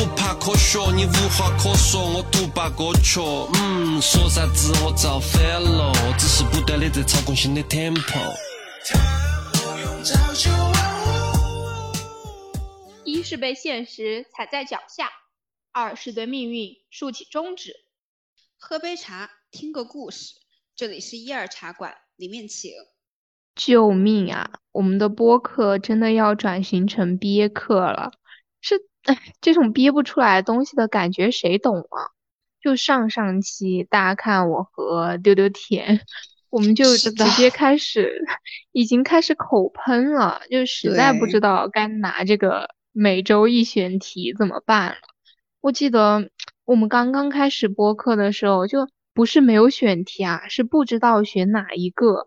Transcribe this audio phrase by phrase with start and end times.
[0.00, 3.20] 不怕科学，你无话可说，我独霸歌曲。
[3.52, 8.34] 嗯，说啥子我造反了，只是不断的在操控新的 tempo。
[13.04, 15.10] 一是被现实踩在脚下，
[15.70, 17.74] 二是对命运竖起中指。
[18.56, 20.32] 喝杯茶，听个故事。
[20.74, 22.72] 这里是一二茶馆，里面请。
[23.54, 24.50] 救命啊！
[24.72, 28.12] 我们的播客真的要转型成憋客了。
[29.04, 32.10] 是，哎，这种憋不出来东西的感觉，谁懂啊？
[32.60, 36.00] 就上上期大家看我和丢丢甜，
[36.50, 38.22] 我们就直接开始，
[38.72, 44.96] 已经开始口喷了，就实在不知道该拿这个每周一选题怎么办了。
[45.60, 46.30] 我记得
[46.64, 52.26] 我们刚刚开始播客的时候，就不是没有选题啊，是不知道选哪一个。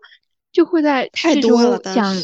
[0.51, 2.15] 就会在这周讲，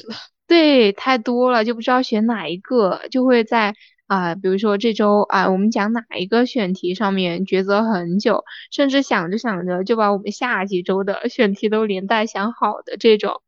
[0.45, 3.73] 对，太多了，就不知道选哪一个，就会在
[4.09, 13.43] 啊，比如说这周啊，我们讲哪一个选题上面抉择很久，甚至想着想着就把我们下几周的选题都连带想好的这种，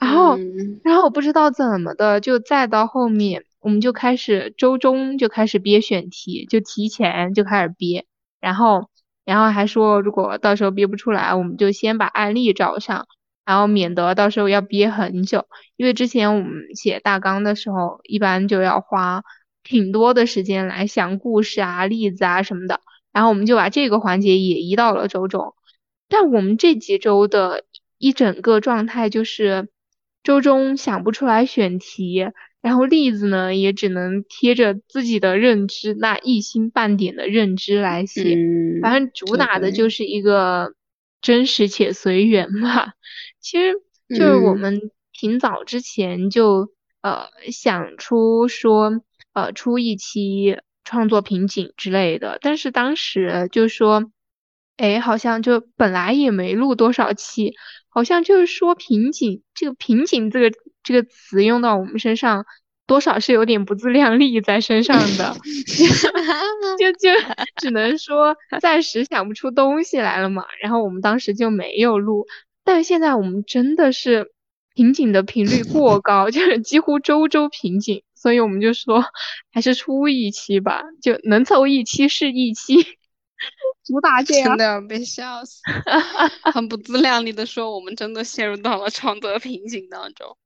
[0.00, 0.36] 然后，
[0.82, 8.04] 然后我不知道怎么的，就再到后面，我们就开始周中就开始憋选题，就提前就开始憋，
[8.40, 8.90] 然后，
[9.24, 13.06] 然后还说如果到时候憋不出来，我们就先把案例找上。
[13.46, 15.44] 然后免得到时候要憋很久，
[15.76, 19.24] 因为之前我们写大纲的时候，一般就要花
[19.62, 22.80] 挺多的时间来想故事啊、例子啊什么的。
[23.12, 25.54] 然后我们就把这个环节也移到了周中。
[26.08, 27.64] 但我们这几周的
[27.98, 29.68] 一整个状态就是，
[30.22, 32.28] 周中想不出来选题，
[32.60, 38.36] 然后例子呢也只能贴着自己的认知那一星半点的认知来写，
[38.82, 40.74] 反正主打的就是一个
[41.20, 42.94] 真实且随缘吧。
[43.40, 43.74] 其实
[44.08, 46.68] 就是我们挺早之前就
[47.02, 49.00] 呃想出说
[49.32, 54.10] 呃出一期创作瓶颈之类的，但是当时就说，
[54.76, 57.54] 哎，好像就本来也没录多少期，
[57.88, 62.44] 好像就是说瓶颈这个瓶颈这个这个词用到我们身上，
[62.86, 65.36] 多少是有点不自量力在身上的，
[66.78, 67.10] 就就
[67.56, 72.26] 只能说暂时想不出东西来了嘛，然后我们当时就没有录。
[72.64, 74.32] 但现在我们真的是
[74.74, 79.02] 瓶颈的频率过高，就是几乎周周瓶颈，所以我们就说
[79.50, 82.74] 还是出一期吧，就能凑一期是一期，
[83.82, 84.48] 主打这样。
[84.50, 85.62] 真的要被笑死，
[86.52, 90.36] 很不自量力的说，我们真的陷入到了创作瓶颈当中。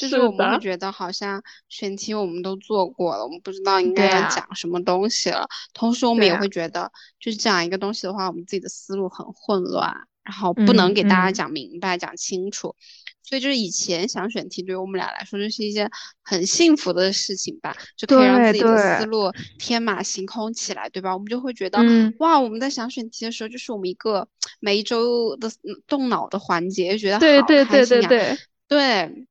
[0.00, 5.46] 就是我们会觉得好像选题我们都做过了，我们不知道应该要讲什么东西了。
[5.74, 6.90] 同时我们也会觉得，
[7.20, 9.94] 就是讲一个东西的话，我们自己的思路很混乱。
[10.24, 12.76] 然后不能给大家讲明白、讲清楚，
[13.28, 15.90] 所以就是以前想选题，对于我们俩来说，就是一件
[16.22, 21.12] 很幸福的事情吧，就可以让自己的思路天马行空起来，对吧？
[21.12, 21.78] 我们就会觉得，
[22.20, 24.26] 哇，我们在想选题的时候，就是我们一个
[24.60, 25.50] 每一周的
[25.86, 28.08] 动脑的环节，觉得好开心呀。
[28.66, 29.26] 对，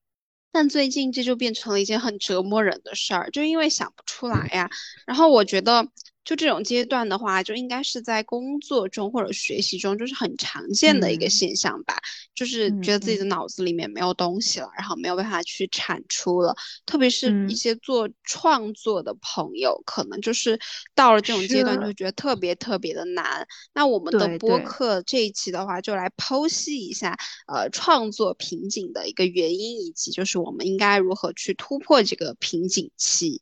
[0.52, 4.70] 但最近这就变成了一件很折磨人的事儿，就因为想不出来呀。
[5.08, 5.88] 然后我觉得。
[6.28, 11.96] 就这种阶段的话，就应该是在工作中或者学习中，就是很常见的一个现象吧。
[12.36, 16.54] 就是觉得自己的脑子里面没有东西了，然后没有办法去产出了。
[16.86, 20.60] 特别是一些做创作的朋友，可能就是
[20.94, 23.48] 到了这种阶段，就觉得特别特别的难。
[23.74, 27.18] 那我们的播客这一期的话，就来剖析一下
[27.48, 33.42] 呃创作瓶颈的一个原因，以及就是我们应该如何去突破这个瓶颈期。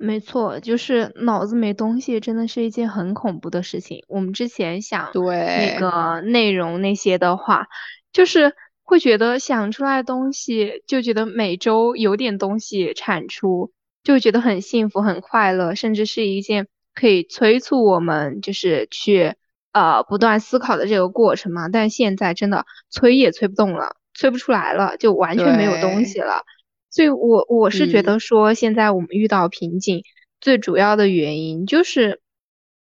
[0.00, 4.04] 没错，就是脑子没东西，真的是一件很恐怖的事情。
[4.06, 7.66] 我们之前想那个内容那些的话，
[8.12, 8.54] 就是
[8.84, 13.72] 会觉得想出来东西，就觉得每周有点东西产出，
[14.04, 19.34] 就觉得很幸福、很快乐，甚至是一件可以催促我们就是去
[19.72, 21.68] 呃不断思考的这个过程嘛。
[21.68, 26.44] 但现在真的催也催不动了，催不出来了，就完全没有东西了。
[26.90, 30.02] 所以，我我是觉得说，现在我们遇到瓶颈，
[30.40, 32.20] 最主要的原因就是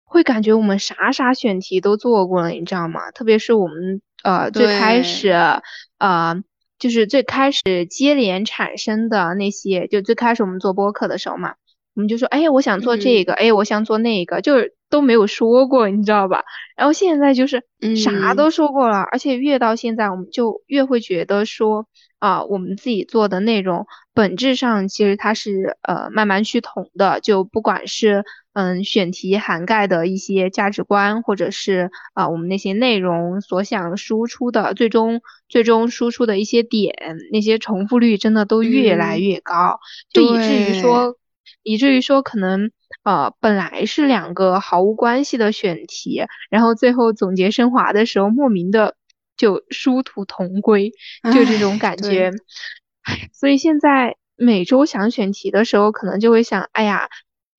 [0.05, 3.11] 会感觉我们啥啥选题都做过了，你知道吗？
[3.13, 5.29] 特别是我们呃最开始
[5.99, 6.43] 呃
[6.79, 11.55] 就是最开始接连产生的那些，就最开始我们做播客的时候嘛，
[11.95, 16.45] 我们就说，哎，我想做这个，哎，我想做那个，就是都没有说过，你知道吧？
[16.77, 17.65] 然后现在就是
[17.97, 21.87] 啥都说过了，而且越到现在，我们就越会觉得说。
[22.21, 36.95] 啊，我们自己做的内容本质上其实它是呃慢慢趋同的，就不管是嗯选题涵盖的一些价值观，或者是啊我们那些内容所想输出的最终最终输出的一些点，
[37.33, 39.81] 那些重复率真的都越来越高，
[40.13, 41.17] 就以至于说
[41.63, 42.71] 以至于说可能
[43.03, 48.97] 呃本来是两个毫无关系的选题，然后最后总结升华的时候莫名的
[49.37, 50.93] 就殊途同归，
[51.35, 52.31] 就这种感觉。
[53.33, 57.09] 所以现在每周想选题的时候，可能就会想，哎呀。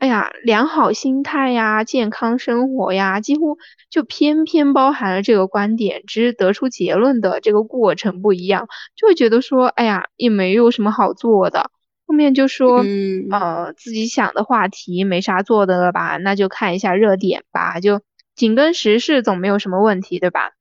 [0.01, 3.59] 哎呀，良好心态呀，健康生活呀，几乎
[3.91, 11.69] 就偏偏包含了这个观点，只是得出结论的这个过程不一样，就会觉得说，哎呀，也没有什么好做的。
[12.11, 12.83] 后面就说，
[13.31, 18.01] 呃，自己想的话题没啥做的了吧，那就看一下热点吧，就
[18.35, 20.51] 紧跟时事总没有什么问题，对吧？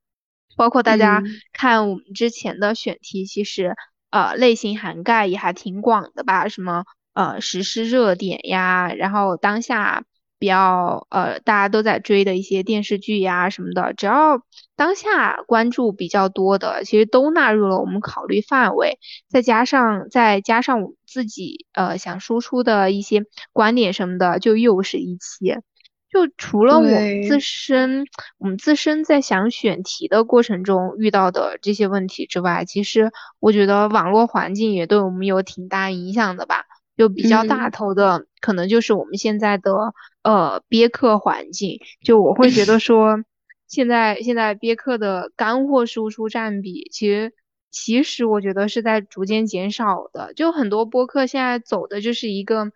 [0.56, 3.74] 包括大家看我们之前的选题，其实
[4.10, 6.84] 呃类型涵盖也还挺广的吧，什么。
[7.14, 10.04] 呃，实施热点呀，然后当下
[10.38, 14.40] 比较呃大家都在追的一些电视剧呀什么的，只要
[14.80, 18.98] 当下关注比较多的，其实都纳入了我们考虑范围。
[19.28, 25.54] 再加上再加上我们自己呃想输出的一些观点什么的，就又是一期。
[26.10, 28.06] 就除了我们自身，
[28.38, 36.64] 我们自身在想选题的过程中遇到的这些问题之外，其实我觉得网络环境也对我们有挺大影响的吧。
[36.96, 39.72] 就比较大头的，可能就是我们现在的
[40.22, 41.80] 呃憋客环境。
[42.02, 43.18] 就我会觉得说，
[43.70, 47.32] 现在现在憋客的干货输出占比，其实
[47.70, 50.34] 其实我觉得是在逐渐减少的。
[50.34, 52.72] 就很多播客现在走的就是一个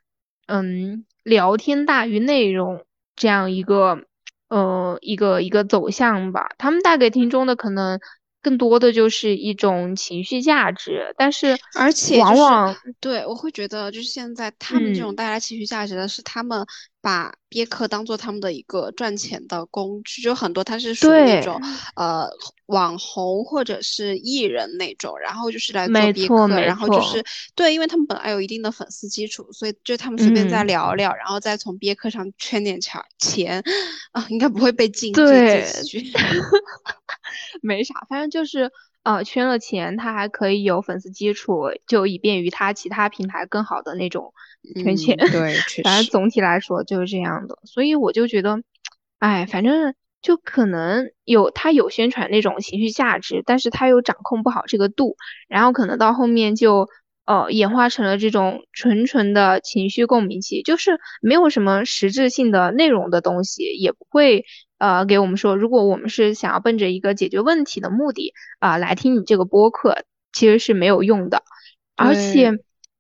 [0.47, 2.87] 嗯聊天大于内容
[3.17, 4.07] 这样一个
[4.49, 6.49] 呃一个一个走向吧。
[6.57, 8.01] 他们带给听众的可能。
[8.45, 16.67] 更多的就是一种情绪价值，但是而且往往对我会觉得，就是现在他们这种带来情绪价值的是他们
[17.05, 21.61] 把憋客当做他们的一个赚钱的工具，就很多他是属于那种
[21.97, 22.27] 呃
[22.65, 27.23] 网红或者是艺人那种，然后就是来做憋客，然后就是。
[27.55, 33.63] 对，因为他们本来有一定的粉丝基础，所以就他们随便再聊聊，然后再从憋客上圈点钱钱
[34.13, 35.63] 啊，应该不会被禁对。
[37.61, 38.71] 没啥，反正就是
[39.05, 44.35] 呃圈了钱，他还可以有粉丝基础，就以便于他其他平台更好的那种
[44.83, 45.17] 圈钱。
[45.17, 45.55] 对，
[45.85, 48.63] 反正总体来说就是这样的，所以我就觉得，
[49.19, 55.17] 哎，反正就可能有他有宣传那种情绪价值，但是他又掌控不好这个度，
[55.49, 56.89] 然后可能到后面就
[57.25, 64.45] 呃演化成了这种纯纯的情绪共鸣器，就是没有什么实质性的内容的东西，也不会。
[64.77, 71.43] 呃，给我们说，如果我们是想要奔着一个解决问题的目的啊来听你这个播客，其实是没有用的。
[71.97, 72.53] 而且，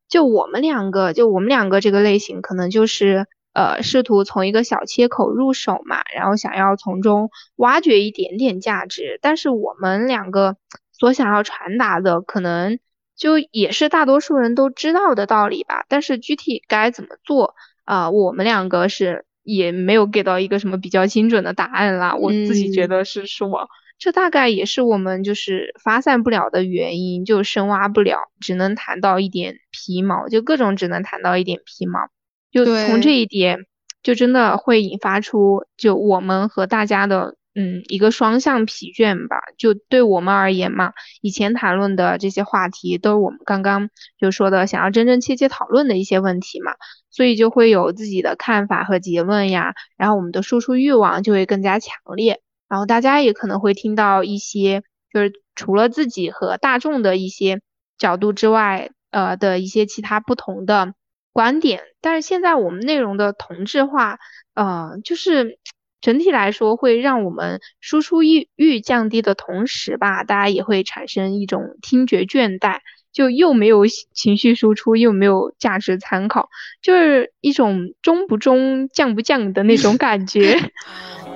[0.08, 9.18] 就我们两个，就我们两个这个类型，可能就是呃试图从一个小切口入手嘛，然后想要从中挖掘一点点价值。
[9.20, 10.56] 但是我们两个
[10.92, 12.78] 所想要传达的，可能
[13.16, 15.84] 就也是大多数人都知道的道理吧。
[15.88, 19.24] 但是具体该怎么做啊，我们两个是。
[19.46, 23.68] 也没有给到一个什么比较精准的答案啦，我自己觉得是说，
[23.98, 32.08] 这大概也是我们就是发散不了的原因，就深挖不了，只能谈到一点皮毛，就各种只能谈到一点皮毛，
[32.50, 33.66] 就从这一点，
[34.02, 37.36] 就真的会引发出就我们和大家的。
[37.54, 39.36] 嗯，一个双向疲倦吧。
[39.56, 46.72] 就对我们而言嘛，以前谈论的这些话题都是我们刚刚就说的想要真真切切讨论的一些问题嘛，
[47.10, 49.74] 所以就会有自己的看法和结论呀。
[49.96, 52.40] 然后我们的输出欲望就会更加强烈。
[52.68, 57.60] 然后大家也可能会听到一些就是除了自己和大众的一些
[57.98, 60.94] 角度之外，呃的一些其他不同的
[61.32, 61.82] 观点。
[62.00, 64.18] 但是现在我们内容的同质化，
[64.54, 65.60] 呃，就是。
[66.04, 72.80] 整体来说，会让我们输出欲欲降低的同时吧，大家也会产生一种听觉倦怠，
[73.10, 76.50] 就又没有情绪输出，又没有价值参考，
[76.82, 80.70] 就是一种中不中降不降的那种感觉。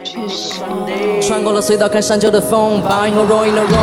[1.23, 3.79] 穿过了隧道，看山丘的风，八音盒若隐若现。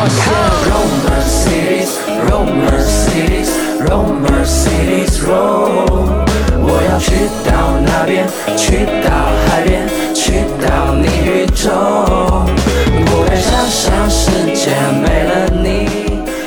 [6.68, 9.10] 我要去到那边，去到
[9.46, 11.70] 海边，去到你宇宙。
[13.06, 15.86] 不敢想象世界没了你，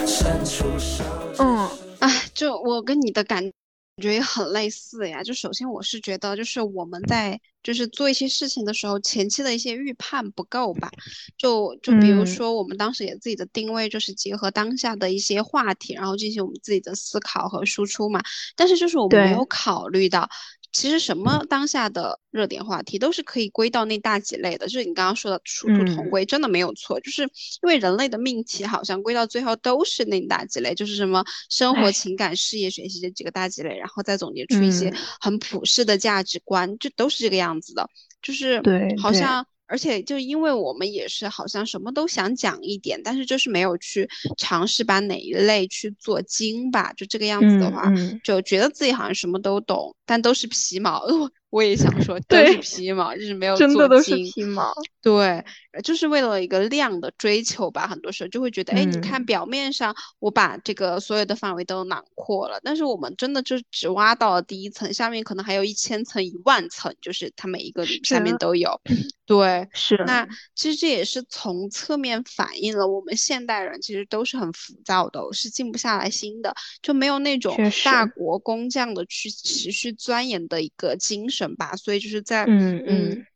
[0.07, 1.05] 伸出手。
[1.39, 1.69] 嗯，
[2.01, 3.53] 哎，就我跟你的感。
[3.99, 10.91] 觉也很类似呀，就首先我是觉得，就是我们在就是做一些事情的时候，前期的一些预判不够吧。
[11.37, 18.21] 就就比如说，我们当时也自己的定位就是结合当下的一些话题，然后进行我们自己的思考和输出嘛。
[18.57, 20.29] 但是就是我们没有考虑到，
[20.73, 27.01] 其实什么当下的热点话题都是可以归到那大几类的，就是你刚刚说的殊途同归，真的没有错。
[27.01, 27.31] 就是因
[27.63, 37.89] 为人类的命题好像归到最后都是那大几类，就是什么生活、情感、事业、学习这几个大几类，然后再总结出一些很普世的价值观，就都是这个样子的。
[38.23, 38.63] 就是
[39.01, 39.47] 好像。
[39.69, 47.93] 而且就因为我们也是好像什么都想讲一点，但是就是没有去尝试把哪一类去做精吧，就这个样子的话，
[48.25, 51.03] 就觉得自己好像什么都懂，但都是皮毛。
[51.05, 51.31] 我
[51.63, 54.73] 也想说， 都是皮毛，就是没有真的都是皮毛。
[55.01, 55.43] 对，
[55.83, 68.79] 就是为了一个量的追求吧，很多时候就会觉得，哎，你看表面上我把这个所有的范围都囊括了，但是我们真的就只挖到了第一层，下面可能还有一千层、一万层，就是它每一个下面都有。
[69.25, 70.03] 对， 是。
[70.07, 81.38] 那其实这也是从侧面反映了我们现代人其实都是很浮躁的，是静不下来心的，就没有那种大国工匠的去持续钻研的一个精神。
[81.39, 83.27] 审吧，所以就是在嗯嗯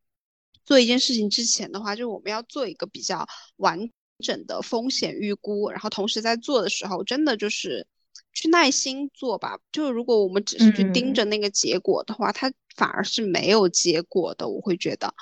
[0.64, 7.86] 做一件事情之前的话，就是我们要做一个比较完整的风险预估，然后同时在做的时候，真的就是
[8.32, 9.58] 去耐心做吧。
[9.72, 15.12] 就如果我们只是去盯着那个结果的话，它反而是没有结果的，我会觉得。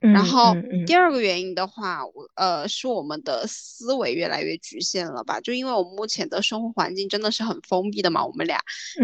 [0.00, 5.38] 然后第二个原因的话，我呃是我们的思维越来越局限了吧？
[5.42, 8.58] 就因为我们目前的生活环境真的是很封闭的嘛，我们俩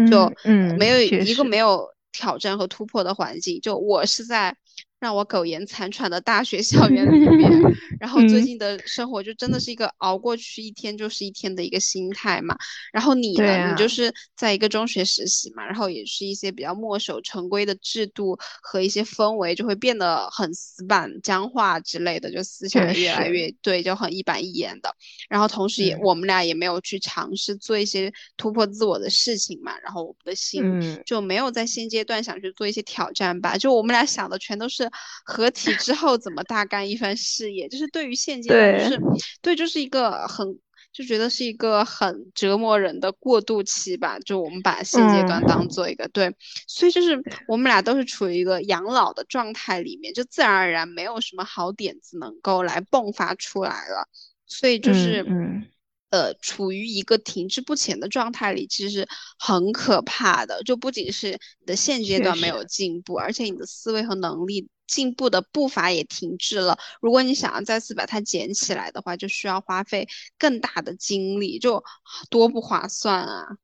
[0.09, 0.33] 就
[0.75, 1.87] 没有一个没有。
[2.17, 4.57] 挑战和突破的环境，就我是在。
[4.99, 7.51] 让我苟延残喘的大学校园里面，
[8.01, 12.57] 然后最近的生活就真的是一个熬过去一天就是一天的一个心态嘛。
[12.91, 24.89] 然后你呢，你就是在一个中学实习嘛，然后也是一些比较墨守成规的制度和一些氛围就会变得很死板僵化之类的，就思想越来越对，就很一板一眼的。
[25.29, 33.55] 然后同时也我们俩也没有去尝试做一些突破自我的事情嘛，然后我们的心就没有在现阶段想去做一些挑战吧。
[33.59, 34.86] 就我们俩想的全都是。
[35.25, 37.67] 合体之后怎么大干一番事业？
[37.67, 39.01] 就是对于现阶段，就是
[39.41, 40.59] 对，就是一个很
[40.91, 44.17] 就觉得是一个很折磨人的过渡期吧。
[44.19, 46.33] 就我们把现阶段当做一个对，
[46.67, 54.07] 所以就是我们俩都是处于一个养老的状态里面，就自然而然没有什么好点子能够来迸发出来了。
[54.45, 55.65] 所以就是嗯。
[56.09, 59.05] 呃，处于一个停滞不前的状态里，其实
[59.37, 60.63] 很可怕的。
[60.63, 66.77] 就不仅是你的现阶段没有进步，而且你的思维和能力进步的步伐也停滞了。
[67.01, 70.07] 如果你想要再次把它捡起来的话，就需要花费
[70.39, 71.83] 更大的精力，就
[72.29, 73.57] 多不划算啊！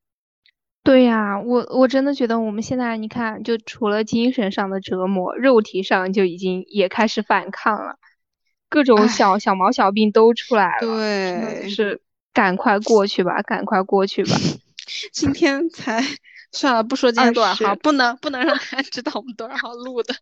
[0.82, 7.98] 对呀，我我真的觉得我们现在，你看，就除了精神上的折磨，肉体上就已经也开始反抗了，
[8.68, 12.00] 各种小小毛小病都出来了，对，是。
[12.34, 14.36] 赶快过去吧，赶快过去吧。
[15.14, 16.02] 今天才
[16.50, 20.16] 算了，不说今天多少号，不能不能让大家知道我们多少号录的。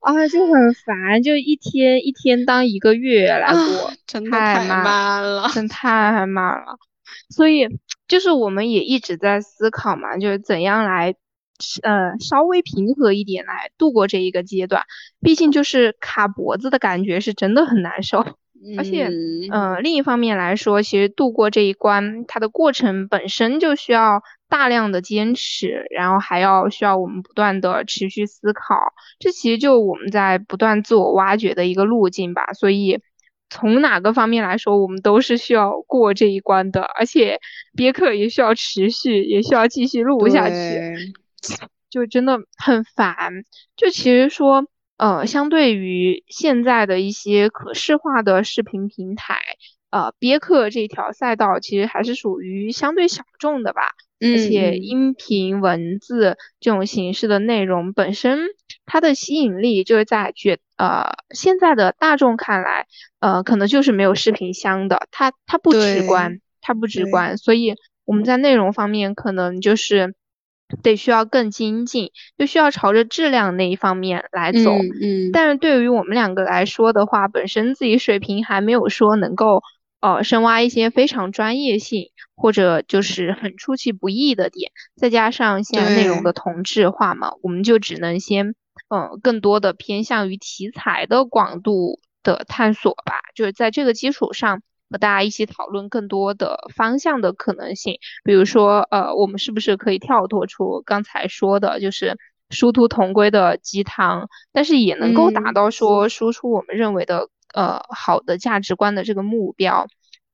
[0.00, 6.78] 啊，就很烦，就一天一天当一个月来过，真的太慢了，真太慢了。
[7.28, 7.68] 所以
[8.08, 11.14] 就是我们也一直在思考嘛，就是怎样来
[11.82, 14.82] 呃稍微平和一点来度过这一个阶段。
[15.20, 18.24] 毕竟就是卡脖子的感觉是真的很难受。
[18.76, 19.08] 而且，
[19.50, 32.52] 嗯，另一方面来说，其实度过这一关，它的过程本身就需要大量的坚持，然后还要需要我们不断的持续思考，这其实就我们在不断自我挖掘的一个路径吧。
[32.52, 33.00] 所以，
[33.48, 37.40] 从哪个方面来说，我们都是需要过这一关的，而且
[37.74, 40.54] 憋课也需要持续，也需要继续录下去，
[41.88, 43.44] 就真的很烦。
[43.74, 44.66] 就其实说。
[45.00, 49.40] 呃，相对于现在的一些可视化的视频平台，
[49.88, 53.94] 呃，憋课这条赛道其实还是属于相对小众的吧。
[54.20, 58.38] 而且音频、文字这种形式的内容本身，
[58.86, 62.86] 它的吸引力就是在觉呃现在的大众看来，
[63.18, 67.74] 呃，可能就是没有视频香的，它它不直观，它不直观，所以
[68.04, 70.14] 我们在内容方面可能就是。
[70.84, 74.70] 得需要更精进，就需要朝着质量那一方面来走。
[74.70, 79.64] 嗯，但是对于我们两个来说的话，本身自己水平还没有说能够
[80.00, 88.54] 呃深挖一些非常专业性或者就是很出其不意的点，再加上现在内容的同质化嘛，我们就只能先
[88.88, 94.62] 嗯更多的偏向于题材的广度的探索吧，就是在这个基础上。
[94.92, 109.86] 和大家一起讨论更多的方向的可能性，比如说，呃，我们是不是可以跳脱出刚才说的，就是殊途同归的鸡汤，但是也能够达到说输出我们认为的呃好的价值观的这个目标。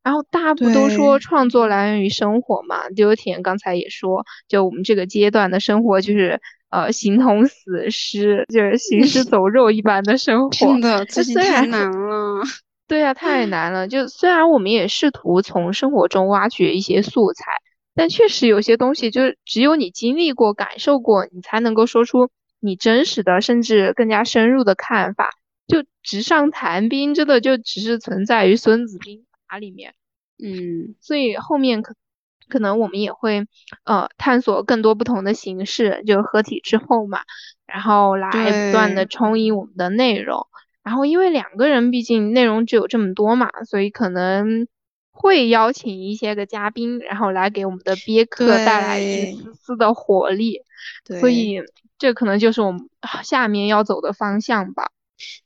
[0.03, 2.89] 然后大家不都说创作来源于生活嘛？
[2.91, 10.51] 丢田刚才也说，就我们这个阶段的生活就是呃形同死尸，就是行尸 走肉一般的生活。
[10.51, 12.43] 真的，最近太虽然难了。
[12.87, 13.89] 对呀，太难了。
[13.89, 17.45] 就虽然我们也试图从生活中挖掘一些素材，
[17.97, 22.31] 但确实有些东西就是只有你经历过、感受过，你才能够说出
[22.61, 25.31] 你真实的，甚至更加深入的看法。
[25.67, 29.95] 就纸上谈兵，真的就只是存在于《孙子兵法》里面。
[30.39, 31.95] 嗯，所以后面可
[32.49, 33.47] 可能我们也会
[33.85, 37.23] 呃探索更多不同的形式，就合体之后嘛，
[37.67, 40.47] 然后来不断的充盈我们的内容。
[40.83, 44.69] 然后因为两个人毕竟内容只有这么多嘛，所以可能
[45.11, 50.61] 会邀请一些个嘉宾，然后来给我们的憋客带来一丝丝的活力。
[51.05, 51.61] 对，所以
[51.99, 52.89] 这可能就是我们
[53.25, 54.93] 下面要走的方向吧。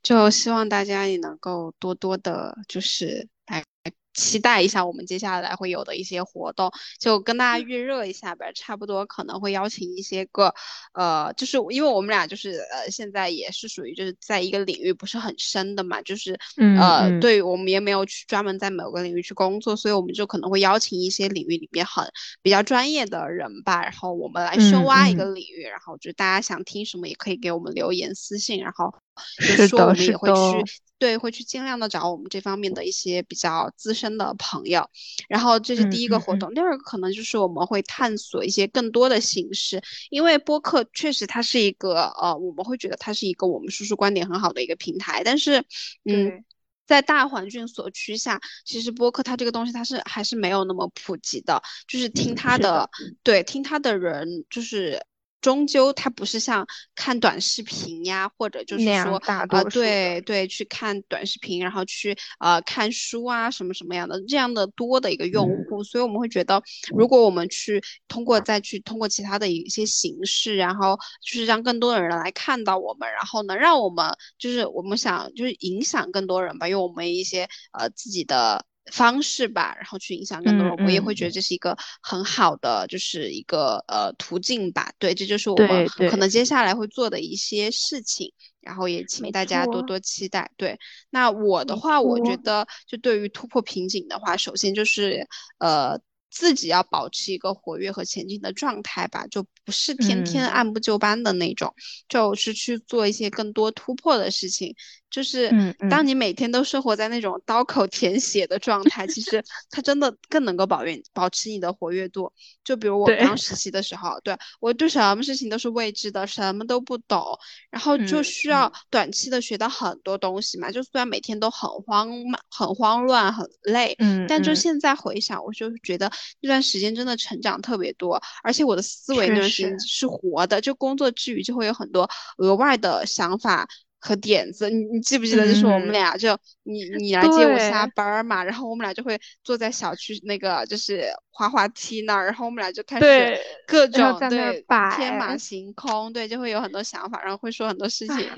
[0.03, 3.65] 就希望大家也能够多多的，就是来
[4.13, 8.51] 期待一下我们接下来会有的一些活动，就跟大家预热一下吧。
[8.53, 10.53] 差不多可能会邀请一些个，
[10.95, 22.05] 呃，就是因为我们俩就是呃现在也是属于就是在一个领域不是很深的嘛，就是嗯呃嗯对我们也没有去专门在某个领域去工作，所以我们就可能会邀请一些领域里面很
[22.43, 28.93] 比较专业的人吧，然后我们来深嗯挖一个嗯领域，然后就大家想听什么也可以给我们留言私信，然后。
[29.39, 30.73] 是的说我们也是会去的。
[30.99, 34.87] 对，会去尽量的找我们这方面的一些比较资深的朋友。
[35.29, 45.65] 然后这是嗯第一个活动，第二个可能就是我们会探索一些更多的形式，因为播客确实它是一个呃，我们会觉得它是一个我们输出观点很好的一个平台，但是
[46.05, 46.45] 嗯。
[46.87, 52.91] 在大环境所趋下，其实播客它这个东西它是还是没有那么普及的，就是听它的，
[53.23, 55.01] 对，听它的人就是
[55.41, 59.17] 终究它不是像看短视频呀，或者就是说
[59.51, 66.63] 啊对对，去看短视频，然后去呃看书啊什么什么样的这样的多的一个用户，所以我们会觉得，
[66.97, 78.65] 如果我们去通过再去通过其他的一些形式，然后就是让更多的人来看到我们，然后能让我们就是我们想就是影响更多人吧，用我们一些呃自己的。
[78.91, 84.93] 方式吧，然后去影响更多人，嗯我也会嗯觉得这是一个很好的，就是一个呃途径吧。
[84.99, 88.33] 对，这就是我们可能接下来会做的一些事情。
[88.61, 90.51] 然后也请大家多多期待。
[90.59, 90.79] 对，
[91.09, 95.27] 那我的话，我觉得就对于突破瓶颈的话，首先就是
[95.59, 95.99] 呃
[96.31, 101.75] 自己要保持一个活跃和前进的状态吧，就不是天天嗯按部就班的那种，
[102.07, 104.77] 就是去做一些更多突破的事情。
[105.11, 105.51] 就是
[105.91, 112.33] 当你每天都生活在那种刀口舔血的状态，其实它真的更能够保原保持你的活跃度。
[112.63, 117.39] 就比如我对刚实 习的时候，对我对什么事情都是未知的，什么都不懂，
[117.71, 120.71] 然后就嗯需要短期的学到很多东西嘛。
[120.71, 123.97] 就虽然每天都很慌慢、很慌乱、很累，
[124.29, 133.67] 但就现在回想，我就觉得那段时间真的成长特别多，而且我的思维那确段时间是活的，就工作之余就会有很多额外的想法。
[134.01, 135.47] 和点子，你你记不记得？
[135.47, 144.65] 就是我们嗯俩就你你来接我下班儿嘛，然后我们俩就会坐在小区那个就是滑滑梯那儿，然后我们俩就开始各种对
[144.97, 148.17] 天马行空，对，就会有很多想法，然后会说很多事情。
[148.17, 148.37] 唉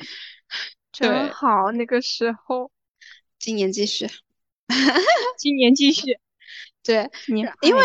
[0.92, 2.70] 真，好，那个时候，
[3.38, 4.06] 今年继续。
[5.38, 6.18] 今年继续，
[6.82, 7.82] 对，你因为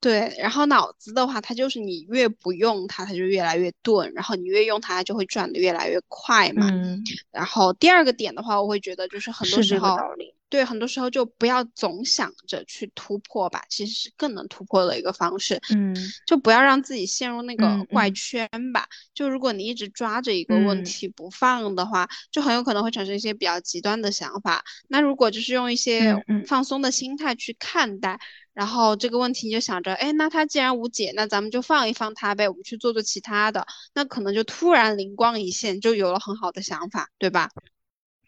[0.00, 6.68] 对，然后脑子的话，它就是你越不用它，它就越来越钝，然后你越用它，它就会转的越来越快嘛。
[6.70, 10.35] 嗯，然后第二个点的话，我会觉得就是很多是这个时候，道理。
[10.48, 15.60] 对，很多时候就不要总想着去突破吧，其实是更能突破的一个方式。
[15.74, 15.94] 嗯
[16.26, 18.86] 就不要让自己陷入那个嗯怪嗯圈吧。
[19.12, 24.64] 就如果你一直抓着一个问嗯题不放的话，就很有可能会产生一些比较极端的想法。
[24.88, 26.14] 那如果就是用一些
[26.46, 28.18] 放松的心态去看待，
[28.54, 33.66] 然后这个问题你就想着，哎，那它既然无解，那咱们就放一放它呗，我们去做做其他的。
[33.94, 37.50] 那可能就突然灵光一现，就有了很好的想法，对吧？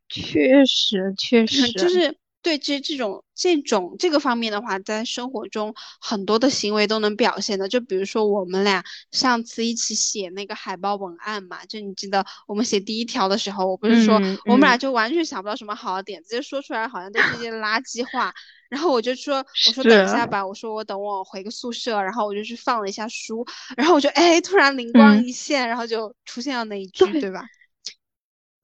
[0.09, 7.68] 确实确实，就是对这这种这种这个方面的话，在生活中很多的行为都能表现的。
[7.68, 18.33] 就比如说我们俩上次一起写那个海报文案嘛，就你记得我们写第一条的时候，我不是说嗯我们俩嗯就完全想不到什么好的点子，就说出来好像都是一些垃圾话。
[18.71, 23.47] 然后我就说，我说等一下吧，我说我等我回个宿舍，然后我就去放了一下书，
[23.79, 27.44] 然后我就哎突然灵光嗯一现，然后就出现了那一句，对对吧？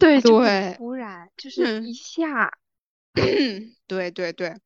[0.04, 0.76] 对就很对。
[0.76, 1.82] 突然，就是嗯。
[1.82, 2.50] 一下，
[3.86, 4.60] 对对对，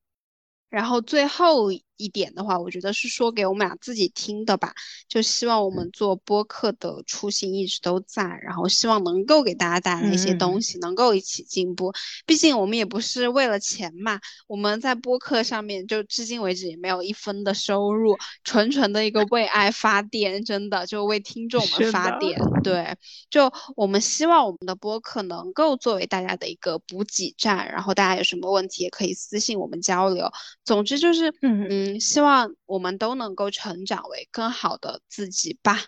[0.70, 4.72] 然后最后一点的话，我觉得是说给我们俩自己听的吧。
[5.06, 11.92] 就希望我们做播客的初心一直都在，然后希望能够给大家带来一些东西，能够一起进步。
[12.24, 22.40] 毕竟我们也不是为了钱嘛，我们在播客上面就至今为止也没有一分的收入，纯纯的一个为爱发电，真的就为听众们发电。
[22.62, 22.96] 对，
[23.30, 30.30] 就我们希望我们的播客能够作为大家的一个补给站，然后大家有什么问题也可以私信我们交流。
[30.64, 35.78] 总之就是，嗯嗯，希望我们都能够成长为更好的自己吧。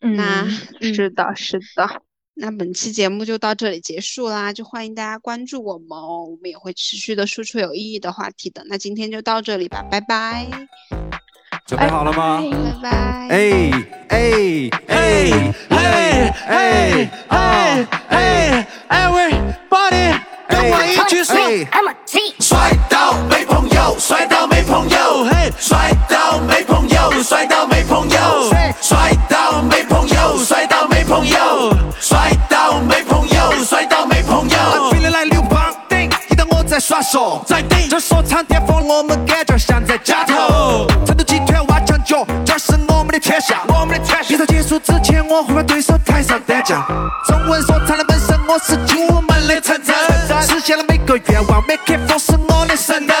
[0.00, 0.48] 那
[0.80, 2.02] 是的，是的。
[2.34, 8.62] 那本期节目就到这里结束啦，就欢迎大家关注我们哦，我们也会持续的输出有意义的话题的。
[8.66, 10.46] 那今天就到这里吧，拜拜。
[11.66, 12.40] 准备好了吗？
[12.80, 12.90] 拜拜。
[13.28, 13.70] 哎
[14.08, 21.34] 哎哎哎哎哎哎，Everybody，跟我一起说。
[22.40, 22.72] 帅
[37.10, 40.86] 手，在顶这说唱巅峰，我们感觉像在家头。
[41.06, 44.28] 成都集团挖墙脚，这是我们的天下，我们的天下。
[44.28, 46.86] 比赛结束之前，我会把对手抬上担架。
[47.26, 49.96] 中文说唱的本身，我是精武门的陈真，
[50.46, 53.16] 实现了每个愿望，Make it for 是我的神灯。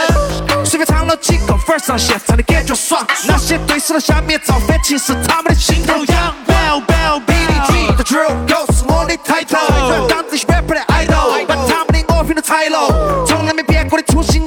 [0.66, 3.02] 随便唱了几个分上现场的感觉爽。
[3.26, 6.34] 那些对手的下面造反，其实他们的心头痒。
[6.46, 12.68] Bell bell Billy G，The drill goes 我的 title，当这些 rapper 的 idol，把他们的恶评都踩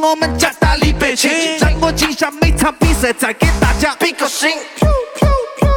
[0.01, 4.49] 我们加大力百千，在我旗下每场比赛，再给大家比个心。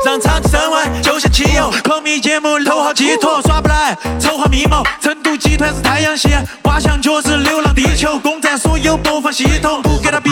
[0.03, 1.71] 让场地升温，就像汽油。
[1.83, 4.83] 口蜜节目，头号寄托，耍不来，筹划密谋。
[5.01, 6.29] 成都集团是太阳系，
[6.65, 8.19] 挖墙角是流浪地球。
[8.19, 10.31] 攻占所有播放系统，不给他比，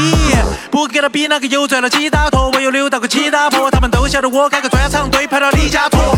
[0.70, 2.50] 不给他比，那个又赚了几大坨？
[2.50, 6.16] 我又溜到个几大坡，他们都晓得我开个专场，对排到李家坨。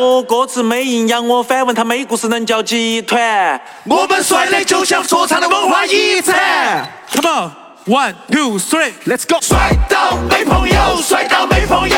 [0.00, 0.10] 你。
[0.10, 3.60] 说歌词没营养，我反问他没故事能叫集团？
[3.84, 6.90] 我们帅的就像说唱的文化遗产。
[7.12, 7.50] Come on,
[7.86, 9.38] one, two, three, let's go。
[9.42, 11.96] 帅到没朋友，帅到没朋友，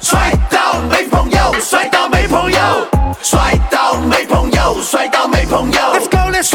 [0.00, 2.86] 帅到没朋友，帅到没朋友，
[3.20, 5.80] 帅到没朋友，帅到没朋友。
[5.94, 6.48] Let's go, let's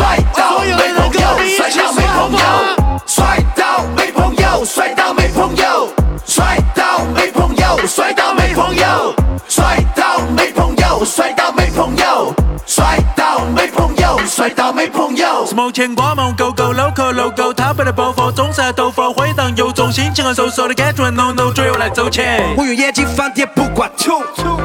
[15.58, 15.68] 朋友。
[15.68, 22.22] 是梦牵挂梦，Go Go Loco Loco，他不得爆发，总是豆腐回荡有种心情很瘦瘦的感觉，No No，最后来走起。
[22.56, 24.22] 我用眼睛放电不挂球，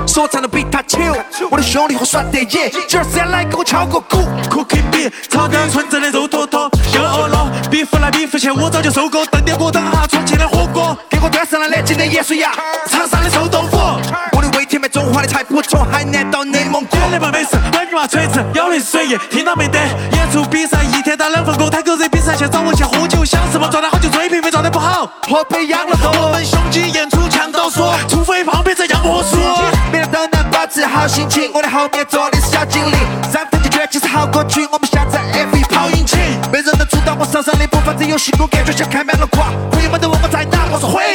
[0.06, 0.98] 说唱的比他球，
[1.50, 4.18] 我的兄弟伙耍得野，今儿谁来给我敲个鼓。
[4.50, 9.24] Cooking beat，炒点纯正的肉坨坨，又饿了，比弗来比弗去，我早就收够。
[9.26, 12.52] 炖点锅等哈重庆的火锅，给我端上了南京的盐水鸭，
[12.90, 13.78] 长沙的臭豆腐。
[14.92, 16.98] 中华的菜谱从海南到内蒙古。
[17.10, 19.78] 来吧美食，玩女娃锤子，要的是水印，听到没得？
[19.78, 26.10] 演出比赛一天打两份工，太狗热比赛，前找我去喝酒，想什么状态好就追，平肥状态不好，喝培养了头。
[26.22, 29.38] 我们胸肌演出强到说，除非胖变成杨火树。
[29.90, 32.98] 每天都能保持好心情，我的后面坐的是小精灵，
[33.32, 36.18] 上台就绝技是好歌曲，我们下载 F1 跑引擎，
[36.52, 39.46] 没人能阻挡我上上的步伐，这游戏我感觉像开满了挂。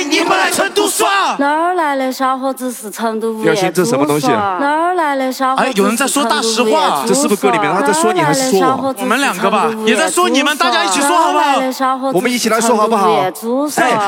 [0.03, 1.35] 你们来成都耍。
[1.39, 4.27] 哪儿来的小伙子是成都物业这是什么东西？
[4.27, 5.67] 哪儿来的小伙子？
[5.67, 8.93] 哎，有人在说大实话，这是不是歌里面他在说你还是说我？
[8.97, 12.11] 你们两个吧，也在说你们，大家一起说好不好？
[12.13, 13.11] 我们一起来说好不好？
[13.11, 13.33] 哎，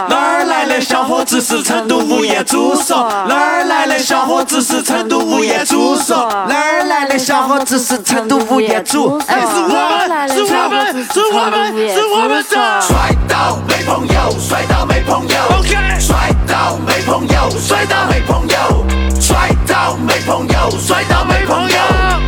[0.09, 3.07] 哪儿来的小伙子是成都物业主所？
[3.27, 6.27] 哪儿来的小伙子是成都物业主所？
[6.47, 9.19] 哪儿来的小伙子是成都物业主？
[9.27, 12.81] 哎，是我们，是我们，是我们，是我们的。
[12.81, 15.78] 帅到没朋友，帅到没朋友。
[15.99, 18.85] 摔倒没朋友，帅到没朋友。
[19.19, 21.77] 帅到没朋友，帅到没朋友。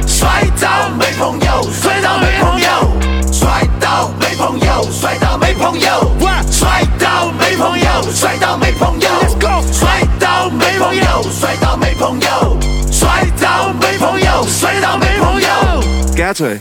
[0.07, 2.67] 帅到没朋友，帅到没朋友。
[3.31, 6.11] 帅到没朋友，帅到没朋友。
[6.51, 9.09] 帅到没朋友，帅到没朋友。
[9.09, 12.57] Let's go，帅到没朋友，帅到没朋友。
[12.91, 15.47] 帅到没朋友，帅到没朋友。
[16.15, 16.59] 干脆。